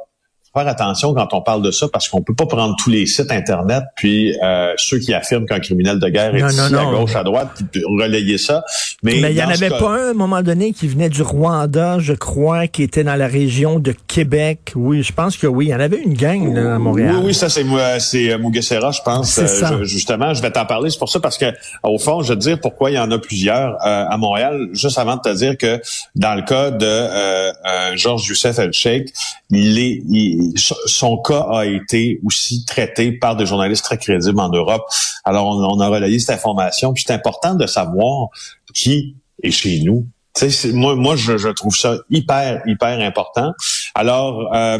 Faire 0.56 0.68
attention 0.68 1.12
quand 1.12 1.28
on 1.34 1.42
parle 1.42 1.60
de 1.62 1.70
ça 1.70 1.86
parce 1.92 2.08
qu'on 2.08 2.22
peut 2.22 2.34
pas 2.34 2.46
prendre 2.46 2.74
tous 2.82 2.88
les 2.88 3.04
sites 3.06 3.30
internet 3.30 3.82
puis 3.94 4.34
euh, 4.42 4.72
ceux 4.78 4.98
qui 4.98 5.12
affirment 5.12 5.44
qu'un 5.44 5.60
criminel 5.60 5.98
de 5.98 6.08
guerre 6.08 6.34
est 6.34 6.40
Non, 6.40 6.48
ici 6.48 6.72
non, 6.72 6.78
à 6.78 6.98
gauche 7.00 7.14
à 7.14 7.22
droite 7.24 7.48
puis 7.70 7.82
relayer 7.84 8.38
ça. 8.38 8.64
Mais, 9.02 9.18
Mais 9.20 9.32
il 9.32 9.36
y 9.36 9.42
en 9.42 9.48
avait 9.50 9.68
cas- 9.68 9.78
pas 9.78 9.90
un, 9.90 10.06
à 10.06 10.10
un 10.10 10.14
moment 10.14 10.40
donné, 10.42 10.72
qui 10.72 10.88
venait 10.88 11.10
du 11.10 11.20
Rwanda, 11.22 11.98
je 11.98 12.14
crois, 12.14 12.66
qui 12.68 12.82
était 12.82 13.04
dans 13.04 13.16
la 13.16 13.26
région 13.26 13.78
de 13.80 13.94
Québec. 14.08 14.72
Oui, 14.74 15.02
je 15.02 15.12
pense 15.12 15.36
que 15.36 15.46
oui. 15.46 15.66
Il 15.66 15.68
y 15.68 15.74
en 15.74 15.80
avait 15.80 15.98
une 16.00 16.14
gang, 16.14 16.54
là, 16.54 16.76
à 16.76 16.78
Montréal. 16.78 17.16
Oui, 17.18 17.22
oui, 17.26 17.34
ça 17.34 17.48
c'est 17.50 17.62
euh, 18.32 18.38
Mugesera, 18.38 18.92
je 18.92 19.02
pense. 19.04 19.30
C'est 19.32 19.42
Euh, 19.42 19.46
ça. 19.46 19.76
je- 19.80 19.84
justement, 19.84 20.32
je 20.32 20.40
vais 20.40 20.50
t'en 20.50 20.64
parler. 20.64 20.88
C'est 20.90 20.98
pour 20.98 21.10
ça 21.10 21.20
parce 21.20 21.36
que 21.36 21.46
au 21.82 21.98
fond, 21.98 22.22
je 22.22 22.32
vais 22.32 22.38
te 22.38 22.42
dire 22.44 22.58
pourquoi 22.60 22.90
il 22.90 22.94
y 22.94 22.98
en 22.98 23.10
a 23.10 23.18
plusieurs 23.18 23.74
euh, 23.84 24.04
à 24.08 24.16
Montréal. 24.16 24.68
Juste 24.72 24.96
avant 24.98 25.16
de 25.16 25.20
te 25.20 25.34
dire 25.36 25.58
que 25.58 25.80
dans 26.14 26.34
le 26.34 26.42
cas 26.42 26.70
de 26.70 27.96
Georges 27.96 28.26
Youssef 28.26 28.58
El 28.58 28.72
Sheikh, 28.72 29.12
il 29.50 29.78
est, 29.78 30.02
il- 30.08 30.45
son 30.56 31.18
cas 31.18 31.46
a 31.52 31.64
été 31.66 32.20
aussi 32.24 32.64
traité 32.64 33.12
par 33.12 33.36
des 33.36 33.46
journalistes 33.46 33.84
très 33.84 33.98
crédibles 33.98 34.40
en 34.40 34.48
Europe. 34.50 34.82
Alors, 35.24 35.46
on, 35.46 35.76
on 35.76 35.80
a 35.80 35.88
relayé 35.88 36.18
cette 36.18 36.30
information. 36.36 36.92
Puis 36.92 37.04
c'est 37.06 37.12
important 37.12 37.54
de 37.54 37.66
savoir 37.66 38.28
qui 38.74 39.16
est 39.42 39.50
chez 39.50 39.80
nous. 39.82 40.06
Tu 40.34 40.40
sais, 40.40 40.50
c'est- 40.50 40.72
moi, 40.72 40.94
moi, 40.96 41.16
je, 41.16 41.36
je 41.38 41.48
trouve 41.48 41.74
ça 41.76 41.96
hyper, 42.10 42.62
hyper 42.66 43.00
important. 43.00 43.52
Alors, 43.94 44.54
euh, 44.54 44.78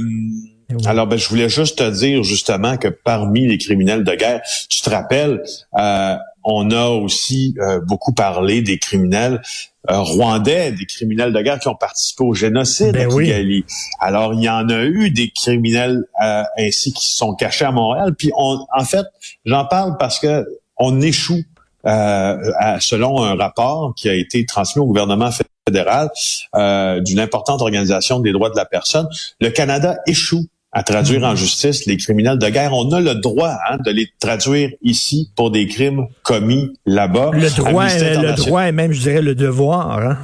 Oui. 0.69 0.83
alors, 0.87 1.07
ben, 1.07 1.17
je 1.17 1.29
voulais 1.29 1.49
juste 1.49 1.79
te 1.79 1.89
dire 1.91 2.23
justement 2.25 2.77
que 2.77 2.89
parmi 2.89 3.47
les 3.47 3.57
criminels 3.57 4.03
de 4.05 4.15
guerre, 4.15 4.41
tu 4.69 4.81
te 4.81 4.91
rappelles, 4.91 5.41
euh, 5.79 6.17
on 6.49 6.71
a 6.71 6.89
aussi 6.91 7.55
euh, 7.59 7.81
beaucoup 7.81 8.15
parlé 8.15 8.63
des 8.63 8.79
criminels 8.79 9.43
euh, 9.91 10.01
rwandais, 10.01 10.71
des 10.73 10.87
criminels 10.87 11.33
de 11.33 11.41
guerre 11.43 11.59
qui 11.59 11.67
ont 11.69 11.75
participé 11.75 12.23
au 12.25 12.35
génocide 12.35 12.93
Ben 12.93 13.11
à 13.11 13.15
oui. 13.15 13.25
Kigali. 13.27 13.65
Alors, 13.99 14.33
il 14.33 14.43
y 14.43 14.49
en 14.49 14.69
a 14.69 14.85
eu 14.85 15.11
des 15.11 15.31
criminels 15.31 16.05
euh, 16.23 16.43
ainsi 16.57 16.93
qui 16.93 17.09
se 17.09 17.17
sont 17.17 17.35
cachés 17.35 17.65
à 17.65 17.73
Montréal. 17.73 18.15
Puis, 18.17 18.31
on, 18.37 18.65
en 18.73 18.85
fait, 18.85 19.07
j'en 19.45 19.65
parle 19.67 19.97
parce 19.99 20.19
que 20.21 20.47
on 20.77 21.01
échoue 21.01 21.43
euh, 21.85 22.53
à- 22.59 22.81
selon 22.81 23.23
un 23.23 23.35
rapport 23.35 23.95
qui 23.97 24.09
a 24.09 24.15
été 24.15 24.47
transmis 24.47 24.83
au 24.83 24.87
gouvernement 24.87 25.31
fédéral 25.69 26.11
euh, 26.55 27.01
d'une 27.01 27.19
importante 27.19 27.61
organisation 27.61 28.21
des 28.21 28.33
droits 28.33 28.51
de 28.51 28.57
la 28.57 28.67
personne. 28.67 29.09
Le 29.41 29.51
Canada 29.51 29.99
échoue 30.07 30.47
à 30.77 30.83
traduire 30.83 31.25
en 31.25 31.35
justice 31.35 31.87
les 31.87 31.97
criminels 31.97 32.39
de 32.39 32.49
guerre. 32.51 32.75
On 32.75 32.93
a 32.93 33.01
le 33.01 33.15
droit 33.15 33.57
hein, 33.71 33.79
de 33.83 33.91
les 33.91 34.11
traduire 34.21 34.69
ici 34.83 35.31
pour 35.35 35.51
des 35.51 35.67
crimes 35.67 36.07
commis 36.23 36.71
là-bas. 36.85 37.31
Le 37.33 37.49
droit, 37.49 37.85
Amnesty 37.85 38.21
le 38.21 38.33
droit 38.35 38.69
et 38.69 38.73
même, 38.73 38.93
je 38.93 39.01
dirais, 39.01 39.23
le 39.23 39.35
devoir. 39.35 39.99
Hein? 39.99 40.19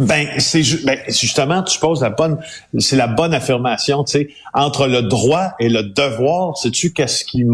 ben, 0.00 0.26
c'est 0.38 0.62
ben, 0.84 0.98
justement, 1.06 1.62
tu 1.62 1.78
poses 1.78 2.02
la 2.02 2.10
bonne, 2.10 2.38
c'est 2.80 2.96
la 2.96 3.06
bonne 3.06 3.32
affirmation, 3.34 4.02
tu 4.02 4.18
sais, 4.18 4.28
entre 4.52 4.88
le 4.88 5.02
droit 5.02 5.52
et 5.60 5.68
le 5.68 5.84
devoir, 5.84 6.56
sais-tu 6.56 6.92
qu'est-ce 6.92 7.24
qui, 7.24 7.44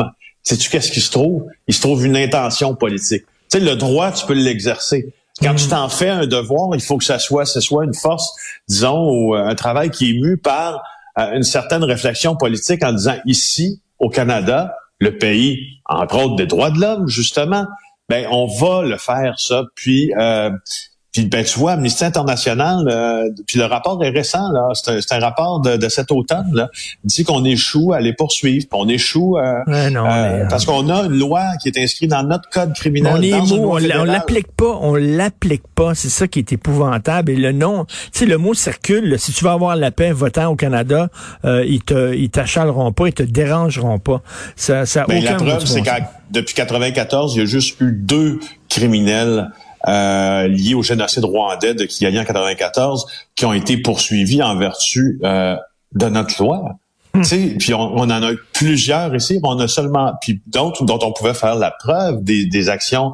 sais-tu 0.42 0.70
qu'est-ce 0.70 0.90
qui 0.90 1.02
se 1.02 1.10
trouve? 1.10 1.44
Il 1.68 1.74
se 1.74 1.82
trouve 1.82 2.06
une 2.06 2.16
intention 2.16 2.74
politique. 2.74 3.24
Tu 3.50 3.58
sais, 3.58 3.60
le 3.60 3.76
droit, 3.76 4.12
tu 4.12 4.24
peux 4.24 4.32
l'exercer. 4.32 5.12
Quand 5.42 5.54
tu 5.56 5.68
t'en 5.68 5.90
fais 5.90 6.08
un 6.08 6.26
devoir, 6.26 6.70
il 6.72 6.80
faut 6.80 6.96
que 6.96 7.04
ça 7.04 7.18
soit, 7.18 7.44
ce 7.44 7.60
soit 7.60 7.84
une 7.84 7.92
force, 7.92 8.32
disons, 8.66 9.10
ou 9.10 9.34
euh, 9.34 9.44
un 9.44 9.54
travail 9.54 9.90
qui 9.90 10.10
est 10.10 10.20
mu 10.20 10.38
par 10.38 10.82
une 11.34 11.42
certaine 11.42 11.84
réflexion 11.84 12.36
politique 12.36 12.84
en 12.84 12.92
disant 12.92 13.16
ici, 13.26 13.82
au 13.98 14.08
Canada, 14.08 14.74
le 14.98 15.16
pays, 15.18 15.80
entre 15.86 16.22
autres, 16.22 16.36
des 16.36 16.46
droits 16.46 16.70
de 16.70 16.80
l'homme, 16.80 17.08
justement, 17.08 17.66
ben 18.08 18.26
on 18.30 18.46
va 18.46 18.82
le 18.82 18.96
faire 18.96 19.38
ça. 19.38 19.64
Puis 19.74 20.12
euh, 20.18 20.50
puis 21.12 21.26
ben 21.26 21.44
tu 21.44 21.58
vois, 21.58 21.72
Amnesty 21.72 22.04
International, 22.04 22.84
euh, 22.88 23.28
puis 23.46 23.58
le 23.58 23.64
rapport 23.64 24.02
est 24.04 24.10
récent 24.10 24.50
là, 24.52 24.68
c'est 24.74 24.90
un, 24.92 25.00
c'est 25.00 25.12
un 25.14 25.18
rapport 25.20 25.60
de, 25.60 25.76
de 25.76 25.88
cet 25.88 26.12
automne 26.12 26.46
là, 26.52 26.68
il 27.04 27.08
dit 27.08 27.24
qu'on 27.24 27.44
échoue 27.44 27.92
à 27.92 28.00
les 28.00 28.12
poursuivre, 28.12 28.66
on 28.72 28.88
échoue 28.88 29.36
euh, 29.38 29.60
Ouais, 29.66 29.90
non, 29.90 30.04
euh, 30.06 30.08
mais, 30.08 30.42
euh, 30.44 30.46
parce 30.48 30.64
qu'on 30.64 30.88
a 30.88 31.02
une 31.06 31.18
loi 31.18 31.42
qui 31.60 31.68
est 31.68 31.78
inscrite 31.78 32.10
dans 32.10 32.22
notre 32.22 32.48
code 32.50 32.72
criminel. 32.74 33.12
on 33.16 33.22
est 33.22 33.30
dans 33.30 33.44
une 33.44 33.56
mou, 33.56 33.62
loi 33.64 33.74
on 33.74 33.76
l'a- 33.78 33.82
on 33.82 33.88
fédérale. 33.88 34.06
l'applique 34.08 34.52
pas, 34.52 34.78
on 34.80 34.94
l'applique 34.94 35.62
pas. 35.74 35.94
C'est 35.94 36.08
ça 36.10 36.28
qui 36.28 36.38
est 36.38 36.52
épouvantable. 36.52 37.32
Et 37.32 37.36
le 37.36 37.52
nom, 37.52 37.84
tu 37.86 37.96
sais, 38.12 38.26
le 38.26 38.38
mot 38.38 38.54
circule. 38.54 39.08
là. 39.10 39.18
Si 39.18 39.32
tu 39.32 39.44
veux 39.44 39.50
avoir 39.50 39.76
la 39.76 39.90
paix 39.90 40.12
votant 40.12 40.48
au 40.48 40.56
Canada, 40.56 41.08
euh, 41.44 41.64
ils 41.66 41.82
te, 41.82 42.14
ils 42.14 42.30
t'achaleront 42.30 42.92
pas, 42.92 43.08
ils 43.08 43.12
te 43.14 43.22
dérangeront 43.22 43.98
pas. 43.98 44.22
Ça, 44.56 44.86
ça 44.86 45.04
Ben, 45.08 45.22
la 45.24 45.30
aucun 45.34 45.44
preuve, 45.44 45.54
bout 45.58 45.62
de 45.62 45.68
c'est 45.68 45.84
sens. 45.84 46.00
depuis 46.30 46.54
94, 46.54 47.34
il 47.34 47.38
y 47.40 47.42
a 47.42 47.46
juste 47.46 47.80
eu 47.80 47.92
deux 47.92 48.38
criminels 48.68 49.50
euh, 49.88 50.48
liés 50.48 50.74
au 50.74 50.82
génocide 50.82 51.24
rwandais 51.24 51.74
de 51.74 51.84
Kigali 51.84 52.18
en 52.18 52.24
94 52.24 53.06
qui 53.34 53.46
ont 53.46 53.52
été 53.52 53.78
poursuivis 53.78 54.42
en 54.42 54.56
vertu 54.56 55.18
euh, 55.24 55.56
de 55.94 56.06
notre 56.06 56.42
loi. 56.42 56.76
Hmm. 57.14 57.22
Puis 57.58 57.74
on, 57.74 57.96
on, 57.96 58.10
en 58.10 58.22
a 58.22 58.32
plusieurs 58.52 59.14
ici, 59.16 59.40
on 59.42 59.58
a 59.58 59.66
seulement, 59.66 60.12
puis 60.20 60.40
d'autres 60.46 60.84
dont 60.84 60.98
on 61.02 61.12
pouvait 61.12 61.34
faire 61.34 61.56
la 61.56 61.70
preuve 61.70 62.22
des, 62.22 62.46
des 62.46 62.68
actions, 62.68 63.12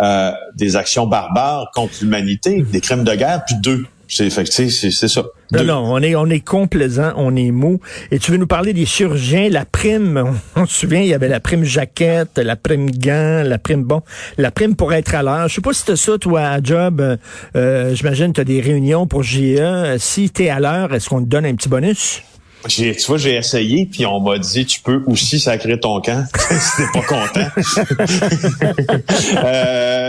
euh, 0.00 0.32
des 0.56 0.76
actions 0.76 1.06
barbares 1.06 1.70
contre 1.74 1.94
l'humanité, 2.00 2.62
des 2.62 2.80
crimes 2.80 3.04
de 3.04 3.14
guerre, 3.14 3.44
puis 3.44 3.56
deux. 3.56 3.86
C'est 4.08 4.30
c'est 4.30 5.08
ça. 5.08 5.24
Non, 5.52 5.64
non, 5.64 5.92
on 5.92 5.98
est, 6.00 6.14
on 6.14 6.26
est 6.26 6.40
complaisant, 6.40 7.12
on 7.16 7.36
est 7.36 7.50
mou. 7.50 7.80
Et 8.10 8.18
tu 8.18 8.32
veux 8.32 8.36
nous 8.36 8.46
parler 8.46 8.72
des 8.72 8.86
chirurgiens, 8.86 9.48
la 9.48 9.64
prime. 9.64 10.38
On, 10.56 10.66
se 10.66 10.80
souvient, 10.80 11.00
il 11.00 11.08
y 11.08 11.14
avait 11.14 11.28
la 11.28 11.40
prime 11.40 11.64
jaquette, 11.64 12.38
la 12.38 12.56
prime 12.56 12.90
gant, 12.90 13.42
la 13.44 13.58
prime 13.58 13.82
bon, 13.82 14.02
la 14.38 14.50
prime 14.50 14.74
pour 14.74 14.92
être 14.94 15.14
à 15.14 15.22
l'heure. 15.22 15.48
Je 15.48 15.54
sais 15.56 15.60
pas 15.60 15.72
si 15.72 15.84
t'as 15.84 15.96
ça, 15.96 16.18
toi, 16.18 16.42
à 16.42 16.62
job. 16.62 17.18
Euh, 17.56 17.94
J'imagine 17.94 18.32
tu 18.32 18.40
as 18.40 18.44
des 18.44 18.60
réunions 18.60 19.06
pour 19.06 19.22
GE. 19.22 19.96
Si 19.98 20.30
tu 20.30 20.44
es 20.44 20.50
à 20.50 20.60
l'heure, 20.60 20.94
est-ce 20.94 21.08
qu'on 21.08 21.20
te 21.20 21.28
donne 21.28 21.46
un 21.46 21.54
petit 21.54 21.68
bonus? 21.68 22.22
tu 22.68 22.94
vois, 23.06 23.18
j'ai 23.18 23.36
essayé, 23.36 23.86
puis 23.90 24.06
on 24.06 24.20
m'a 24.20 24.38
dit 24.38 24.64
tu 24.64 24.80
peux 24.80 25.02
aussi 25.06 25.38
sacrer 25.38 25.78
ton 25.78 26.00
camp 26.00 26.24
si 26.50 26.76
t'es 26.76 26.88
pas 26.92 27.02
content. 27.02 27.48
euh, 29.44 30.03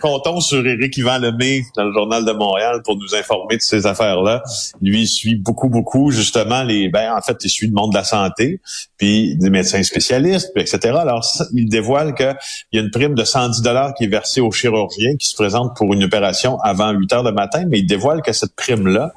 comptons 0.00 0.40
sur 0.40 0.66
Éric 0.66 0.96
Yvan 0.96 1.18
Lemay 1.18 1.62
dans 1.76 1.84
le 1.84 1.92
Journal 1.92 2.24
de 2.24 2.32
Montréal 2.32 2.82
pour 2.84 2.96
nous 2.96 3.14
informer 3.14 3.56
de 3.56 3.62
ces 3.62 3.86
affaires-là. 3.86 4.42
Lui, 4.80 5.02
il 5.02 5.06
suit 5.06 5.36
beaucoup, 5.36 5.68
beaucoup, 5.68 6.10
justement, 6.10 6.62
les 6.62 6.88
ben, 6.88 7.14
en 7.16 7.20
fait, 7.20 7.36
il 7.44 7.48
suit 7.48 7.66
le 7.66 7.72
monde 7.72 7.92
de 7.92 7.96
la 7.96 8.04
santé, 8.04 8.60
puis 8.96 9.36
des 9.36 9.50
médecins 9.50 9.82
spécialistes, 9.82 10.50
puis 10.54 10.62
etc. 10.62 10.96
Alors, 10.98 11.24
il 11.54 11.68
dévoile 11.68 12.14
qu'il 12.14 12.36
y 12.72 12.78
a 12.78 12.80
une 12.80 12.90
prime 12.90 13.14
de 13.14 13.24
110 13.24 13.62
dollars 13.62 13.94
qui 13.94 14.04
est 14.04 14.08
versée 14.08 14.40
aux 14.40 14.50
chirurgiens 14.50 15.16
qui 15.16 15.28
se 15.28 15.34
présentent 15.34 15.76
pour 15.76 15.92
une 15.92 16.04
opération 16.04 16.58
avant 16.60 16.90
8 16.90 17.12
heures 17.12 17.22
le 17.22 17.32
matin, 17.32 17.64
mais 17.68 17.80
il 17.80 17.86
dévoile 17.86 18.22
que 18.22 18.32
cette 18.32 18.54
prime-là, 18.54 19.12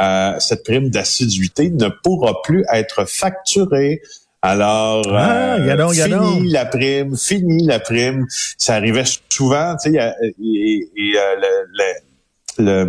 euh, 0.00 0.38
cette 0.38 0.64
prime 0.64 0.90
d'assiduité 0.90 1.70
ne 1.70 1.88
pourra 1.88 2.42
plus 2.42 2.64
être 2.72 3.08
facturé. 3.08 4.00
Alors, 4.44 5.06
ah, 5.08 5.54
euh, 5.54 5.88
fini 5.92 6.50
la 6.50 6.66
prime, 6.66 7.16
fini 7.16 7.64
la 7.64 7.78
prime. 7.78 8.26
Ça 8.58 8.74
arrivait 8.74 9.04
souvent, 9.30 9.76
tu 9.80 9.92
sais, 9.92 9.96
et, 9.96 10.90
euh, 11.16 11.36
le, 11.36 11.68
le, 11.72 11.84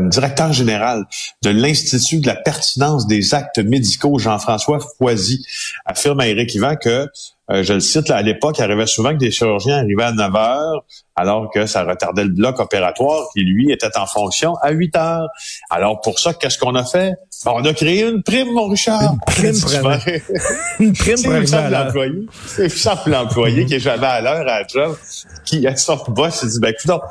directeur 0.09 0.53
général 0.53 1.05
de 1.41 1.49
l'Institut 1.49 2.19
de 2.19 2.27
la 2.27 2.35
pertinence 2.35 3.07
des 3.07 3.33
actes 3.33 3.59
médicaux, 3.59 4.17
Jean-François 4.17 4.79
Foisy, 4.97 5.45
affirme 5.85 6.19
à 6.19 6.27
Éric 6.27 6.55
Yvan 6.55 6.75
que 6.75 7.07
euh, 7.51 7.61
je 7.61 7.73
le 7.73 7.81
cite, 7.81 8.09
à 8.09 8.21
l'époque, 8.21 8.57
il 8.59 8.63
arrivait 8.63 8.87
souvent 8.87 9.11
que 9.11 9.17
des 9.17 9.29
chirurgiens 9.29 9.79
arrivaient 9.79 10.03
à 10.03 10.13
9 10.13 10.35
heures, 10.35 10.85
alors 11.15 11.51
que 11.53 11.65
ça 11.65 11.83
retardait 11.83 12.23
le 12.23 12.29
bloc 12.29 12.57
opératoire 12.59 13.27
qui, 13.33 13.41
lui, 13.41 13.69
était 13.69 13.97
en 13.97 14.05
fonction 14.05 14.55
à 14.61 14.71
8 14.71 14.95
heures. 14.95 15.27
Alors, 15.69 15.99
pour 15.99 16.19
ça, 16.19 16.33
qu'est-ce 16.33 16.57
qu'on 16.57 16.75
a 16.75 16.85
fait? 16.85 17.13
on 17.45 17.65
a 17.65 17.73
créé 17.73 18.07
une 18.07 18.23
prime, 18.23 18.53
mon 18.53 18.69
Richard. 18.69 19.15
Une 19.43 19.59
prime 19.59 19.99
Une 20.79 20.93
prime 20.93 21.21
pour 21.21 21.33
l'employé. 21.69 22.27
C'est 22.45 23.05
l'employé 23.07 23.65
qui 23.65 23.75
est 23.75 23.79
jamais 23.79 24.07
à 24.07 24.21
l'heure 24.21 24.41
à 24.41 24.43
la 24.43 24.67
job, 24.67 24.97
qui, 25.43 25.67
à 25.67 25.75
son 25.75 25.97
boss, 26.07 26.39
se 26.39 26.45
dit, 26.45 26.59
ben, 26.61 26.69
écoute, 26.69 27.01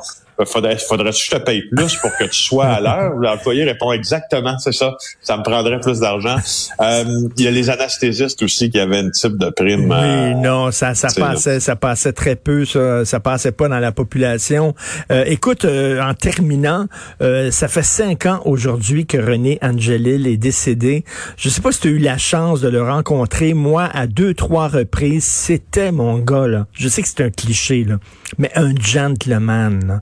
faudrait, 0.45 0.77
faudrait 0.77 1.11
que 1.11 1.17
je 1.17 1.29
te 1.29 1.37
paye 1.37 1.63
plus 1.63 1.95
pour 1.97 2.11
que 2.17 2.25
tu 2.25 2.39
sois 2.39 2.65
à 2.65 2.81
l'heure? 2.81 3.13
L'employé 3.19 3.63
répond 3.63 3.91
exactement, 3.91 4.57
c'est 4.59 4.73
ça. 4.73 4.95
Ça 5.21 5.37
me 5.37 5.43
prendrait 5.43 5.79
plus 5.79 5.99
d'argent. 5.99 6.37
Euh, 6.81 7.03
il 7.37 7.43
y 7.43 7.47
a 7.47 7.51
les 7.51 7.69
anesthésistes 7.69 8.41
aussi 8.43 8.69
qui 8.69 8.79
avaient 8.79 8.97
un 8.97 9.09
type 9.09 9.37
de 9.37 9.49
prime. 9.49 9.89
Oui, 9.89 9.97
euh, 9.97 10.33
non, 10.33 10.71
ça, 10.71 10.95
ça 10.95 11.09
passait, 11.15 11.59
ça 11.59 11.75
passait 11.75 12.13
très 12.13 12.35
peu, 12.35 12.65
ça, 12.65 13.05
ça 13.05 13.19
passait 13.19 13.51
pas 13.51 13.67
dans 13.67 13.79
la 13.79 13.91
population. 13.91 14.75
écoute, 15.09 15.65
en 15.65 16.13
terminant, 16.13 16.87
ça 17.19 17.67
fait 17.67 17.83
cinq 17.83 18.25
ans 18.25 18.41
aujourd'hui 18.45 19.05
que 19.05 19.17
René 19.17 19.59
Angelil 19.61 20.27
est 20.27 20.37
décédé. 20.37 21.03
Je 21.37 21.49
sais 21.49 21.61
pas 21.61 21.71
si 21.71 21.79
tu 21.79 21.87
as 21.87 21.91
eu 21.91 21.97
la 21.99 22.17
chance 22.17 22.61
de 22.61 22.69
le 22.69 22.83
rencontrer. 22.83 23.53
Moi, 23.53 23.89
à 23.93 24.07
deux, 24.07 24.33
trois 24.33 24.67
reprises, 24.67 25.23
c'était 25.23 25.91
mon 25.91 26.19
gars, 26.19 26.47
là. 26.47 26.67
Je 26.73 26.87
sais 26.87 27.01
que 27.01 27.07
c'est 27.07 27.23
un 27.23 27.29
cliché, 27.29 27.83
là, 27.83 27.95
mais 28.37 28.51
un 28.55 28.73
gentleman 28.75 30.01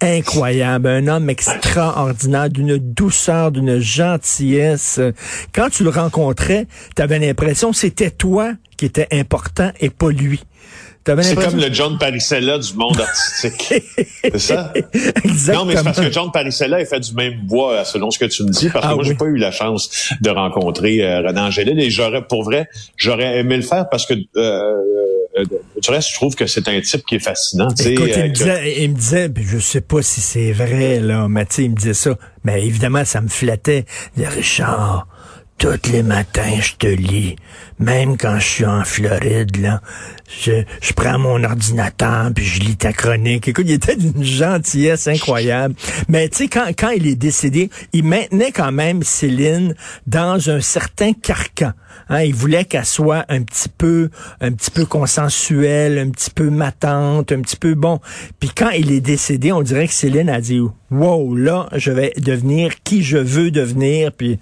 incroyable, 0.00 0.88
un 0.88 1.06
homme 1.06 1.30
extraordinaire, 1.30 2.50
d'une 2.50 2.76
douceur, 2.76 3.52
d'une 3.52 3.78
gentillesse. 3.78 5.00
Quand 5.54 5.68
tu 5.70 5.84
le 5.84 5.90
rencontrais, 5.90 6.66
tu 6.96 7.02
avais 7.02 7.18
l'impression 7.18 7.72
c'était 7.72 8.10
toi 8.10 8.52
qui 8.76 8.86
étais 8.86 9.06
important 9.12 9.70
et 9.80 9.90
pas 9.90 10.10
lui. 10.10 10.40
C'est 11.04 11.34
comme 11.34 11.58
le 11.58 11.72
John 11.72 11.98
Parisella 11.98 12.58
du 12.58 12.74
monde 12.74 13.00
artistique. 13.00 13.74
c'est 14.22 14.38
ça? 14.38 14.72
Exactement. 15.24 15.64
Non, 15.64 15.64
mais 15.64 15.76
c'est 15.76 15.82
parce 15.82 16.00
que 16.00 16.12
John 16.12 16.30
Parisella 16.30 16.80
est 16.80 16.84
fait 16.84 17.00
du 17.00 17.12
même 17.14 17.40
bois, 17.42 17.84
selon 17.84 18.10
ce 18.12 18.20
que 18.20 18.26
tu 18.26 18.44
me 18.44 18.50
dis, 18.50 18.68
parce 18.68 18.86
que 18.86 18.92
ah 18.92 18.94
moi, 18.94 19.02
j'ai 19.02 19.14
pas 19.14 19.24
eu 19.24 19.36
la 19.36 19.50
chance 19.50 19.90
de 20.20 20.30
rencontrer 20.30 21.02
euh, 21.02 21.26
Renan 21.26 21.46
Angélil 21.46 21.80
et 21.80 21.90
j'aurais, 21.90 22.24
pour 22.24 22.44
vrai, 22.44 22.68
j'aurais 22.96 23.38
aimé 23.38 23.56
le 23.56 23.62
faire 23.62 23.88
parce 23.90 24.06
que, 24.06 24.14
euh, 24.36 24.74
euh, 25.38 25.44
tu 25.82 25.90
restes, 25.90 26.10
je 26.10 26.14
trouve 26.14 26.34
que 26.34 26.46
c'est 26.46 26.68
un 26.68 26.80
type 26.80 27.04
qui 27.06 27.16
est 27.16 27.24
fascinant. 27.24 27.68
Écoute, 27.68 28.10
il, 28.14 28.22
me 28.24 28.28
disait, 28.28 28.82
il 28.82 28.90
me 28.90 28.96
disait, 28.96 29.30
je 29.34 29.58
sais 29.58 29.80
pas 29.80 30.02
si 30.02 30.20
c'est 30.20 30.52
vrai, 30.52 31.00
là, 31.00 31.26
mais 31.28 31.46
il 31.58 31.70
me 31.70 31.76
disait 31.76 31.94
ça. 31.94 32.18
Mais 32.44 32.66
évidemment, 32.66 33.04
ça 33.04 33.20
me 33.20 33.28
flattait. 33.28 33.86
Il 34.16 34.26
Richard, 34.26 35.06
tous 35.62 35.92
les 35.92 36.02
matins, 36.02 36.58
je 36.60 36.72
te 36.76 36.88
lis. 36.88 37.36
Même 37.78 38.16
quand 38.16 38.40
je 38.40 38.48
suis 38.48 38.64
en 38.64 38.82
Floride, 38.82 39.56
là, 39.58 39.80
je, 40.42 40.64
je 40.80 40.92
prends 40.92 41.20
mon 41.20 41.44
ordinateur 41.44 42.32
puis 42.34 42.44
je 42.44 42.60
lis 42.62 42.76
ta 42.76 42.92
chronique. 42.92 43.46
Écoute, 43.46 43.66
il 43.68 43.74
était 43.74 43.94
d'une 43.94 44.24
gentillesse 44.24 45.06
incroyable. 45.06 45.76
Mais 46.08 46.28
tu 46.28 46.38
sais, 46.38 46.48
quand, 46.48 46.66
quand 46.76 46.90
il 46.90 47.06
est 47.06 47.14
décédé, 47.14 47.70
il 47.92 48.02
maintenait 48.02 48.50
quand 48.50 48.72
même 48.72 49.04
Céline 49.04 49.76
dans 50.08 50.50
un 50.50 50.60
certain 50.60 51.12
carcan. 51.12 51.70
Hein, 52.08 52.22
il 52.22 52.34
voulait 52.34 52.64
qu'elle 52.64 52.84
soit 52.84 53.24
un 53.28 53.42
petit 53.42 53.68
peu, 53.68 54.10
un 54.40 54.50
petit 54.50 54.72
peu 54.72 54.84
consensuelle, 54.84 55.96
un 55.96 56.10
petit 56.10 56.30
peu 56.30 56.50
matante, 56.50 57.30
un 57.30 57.40
petit 57.40 57.56
peu 57.56 57.74
bon. 57.74 58.00
Puis 58.40 58.50
quand 58.50 58.70
il 58.70 58.90
est 58.90 59.00
décédé, 59.00 59.52
on 59.52 59.62
dirait 59.62 59.86
que 59.86 59.94
Céline 59.94 60.28
a 60.28 60.40
dit, 60.40 60.60
wow, 60.90 61.36
là, 61.36 61.68
je 61.76 61.92
vais 61.92 62.12
devenir 62.16 62.82
qui 62.82 63.04
je 63.04 63.18
veux 63.18 63.52
devenir. 63.52 64.10
Puis 64.10 64.40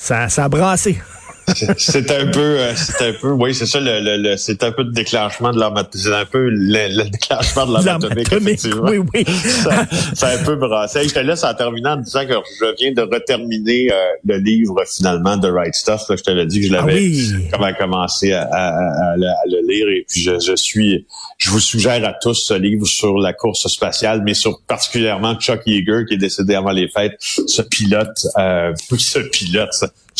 ça, 0.00 0.28
ça 0.28 0.44
a 0.44 0.48
brassé. 0.48 1.00
C'est 1.78 2.10
un 2.10 2.26
peu, 2.26 2.40
euh, 2.40 2.72
c'est 2.74 3.08
un 3.08 3.12
peu, 3.12 3.30
oui, 3.32 3.54
c'est 3.54 3.66
ça, 3.66 3.80
le, 3.80 4.16
le, 4.16 4.36
c'est 4.36 4.62
un 4.62 4.72
peu 4.72 4.82
le 4.82 4.92
déclenchement 4.92 5.52
de 5.52 5.58
l'arme, 5.58 5.82
c'est 5.92 6.12
un 6.12 6.24
peu 6.24 6.48
le, 6.48 7.10
déclenchement 7.10 7.66
de 7.66 7.84
l'arme 7.84 8.04
atomique, 8.04 8.32
effectivement. 8.32 8.90
Oui, 8.90 8.98
oui. 9.14 9.24
ça, 9.24 9.86
ça, 10.14 10.28
a 10.28 10.38
un 10.38 10.44
peu 10.44 10.56
brassé. 10.56 11.08
Je 11.08 11.14
te 11.14 11.18
laisse 11.20 11.44
en 11.44 11.54
terminant 11.54 11.92
en 11.92 11.96
disant 11.96 12.26
que 12.26 12.34
je 12.60 12.74
viens 12.78 12.92
de 12.92 13.02
reterminer 13.02 13.92
euh, 13.92 13.96
le 14.24 14.38
livre 14.38 14.76
finalement 14.86 15.36
de 15.36 15.48
Right 15.48 15.74
Stuff. 15.74 16.02
Là, 16.08 16.16
je 16.16 16.22
te 16.22 16.30
l'ai 16.30 16.46
dit 16.46 16.60
que 16.60 16.66
je 16.66 16.72
l'avais 16.72 17.12
ah 17.52 17.72
commencé 17.72 18.32
à, 18.32 18.42
à, 18.42 19.12
à, 19.12 19.16
le 19.16 19.66
lire 19.66 19.88
et 19.88 20.04
puis 20.08 20.22
je, 20.22 20.38
je, 20.38 20.56
suis, 20.56 21.06
je 21.38 21.50
vous 21.50 21.60
suggère 21.60 22.04
à 22.04 22.12
tous 22.12 22.34
ce 22.34 22.54
livre 22.54 22.86
sur 22.86 23.18
la 23.18 23.32
course 23.32 23.66
spatiale, 23.68 24.22
mais 24.24 24.34
sur 24.34 24.60
particulièrement 24.66 25.34
Chuck 25.36 25.62
Yeager 25.66 26.04
qui 26.06 26.14
est 26.14 26.18
décédé 26.18 26.54
avant 26.54 26.72
les 26.72 26.88
fêtes, 26.88 27.16
ce 27.20 27.62
pilote, 27.62 28.26
euh, 28.38 28.72
ce 28.98 29.18
pilote, 29.18 29.70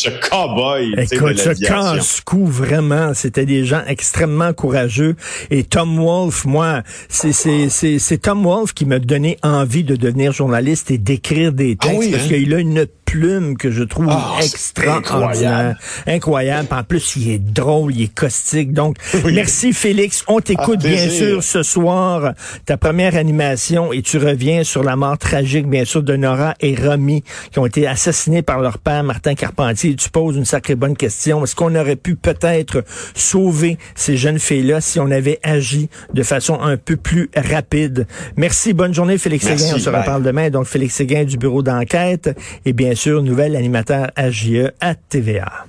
ce 0.01 0.11
cowboy. 0.29 0.95
Écoute, 0.97 1.39
ce 1.39 1.51
casse-cou, 1.51 2.47
vraiment, 2.47 3.13
c'était 3.15 3.47
des 3.47 3.65
gens 3.65 3.83
extrêmement 3.87 4.53
courageux. 4.53 5.17
Et 5.51 5.65
Tom 5.65 5.99
Wolfe, 5.99 6.45
moi, 6.45 6.83
c'est 7.09 8.19
Tom 8.23 8.45
Wolfe 8.45 8.73
qui 8.73 8.87
m'a 8.87 8.99
donné 8.99 9.39
envie 9.43 9.85
de 9.85 9.97
devenir 9.97 10.33
journaliste 10.33 10.91
et 10.91 10.99
d'écrire 10.99 11.53
des 11.53 11.77
ah 11.81 11.87
textes 11.87 12.11
parce 12.13 12.25
hein? 12.25 12.29
qu'il 12.29 12.55
a 12.55 12.59
une 12.59 12.87
plume 13.11 13.57
que 13.57 13.73
je 13.73 13.83
trouve 13.83 14.07
ah, 14.09 14.37
extraordinaire. 14.41 15.77
Incroyable. 16.07 16.69
En 16.71 16.85
plus, 16.85 17.17
il 17.17 17.31
est 17.33 17.39
drôle, 17.39 17.93
il 17.93 18.03
est 18.03 18.15
caustique. 18.15 18.73
Donc, 18.73 18.99
merci 19.25 19.73
Félix. 19.73 20.23
On 20.29 20.41
t'écoute 20.41 20.79
bien 20.79 21.09
sûr 21.09 21.43
ce 21.43 21.65
soir, 21.65 22.35
ta 22.67 22.77
première 22.77 23.17
animation, 23.17 23.93
et 23.93 24.03
tu 24.03 24.19
reviens 24.19 24.63
sur 24.63 24.85
la 24.85 24.95
mort 24.95 25.19
tragique, 25.19 25.67
bien 25.67 25.85
sûr, 25.85 26.05
de 26.05 26.15
Nora 26.15 26.55
et 26.61 26.77
Romy, 26.77 27.25
qui 27.51 27.59
ont 27.59 27.67
été 27.67 27.89
assassinés 27.89 28.43
par 28.43 28.61
leur 28.61 28.79
père, 28.79 29.03
Martin 29.03 29.35
Carpentier. 29.35 29.91
Et 29.91 29.97
tu 29.97 30.09
poses 30.09 30.37
une 30.37 30.45
sacrée 30.45 30.77
bonne 30.77 30.97
question. 30.97 31.43
Est-ce 31.43 31.57
qu'on 31.57 31.75
aurait 31.75 31.97
pu 31.97 32.15
peut-être 32.15 32.85
sauver 33.15 33.77
ces 33.97 34.17
jeunes 34.17 34.39
filles-là 34.39 34.81
si 34.81 35.01
on 35.01 35.11
avait 35.11 35.41
agi 35.43 35.89
de 36.15 36.23
façon 36.23 36.61
un 36.61 36.77
peu 36.77 36.95
plus 36.95 37.29
rapide? 37.35 38.07
Merci. 38.37 38.73
Bonne 38.73 38.95
journée, 38.95 39.19
Félix 39.19 39.47
Séguin. 39.47 39.75
On 39.75 39.79
se 39.81 39.91
reparle 39.91 40.23
demain. 40.23 40.49
Donc, 40.51 40.67
Félix 40.67 40.95
Séguin 40.95 41.25
du 41.25 41.39
bureau 41.39 41.65
d'enquête 41.65 42.31
et 42.65 42.73
bien 42.73 42.95
sûr, 42.95 43.00
nouvel 43.09 43.57
animateur 43.57 44.11
AGE 44.15 44.73
à 44.81 44.95
TVA. 44.95 45.65